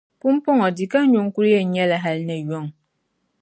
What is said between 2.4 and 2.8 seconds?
yuŋ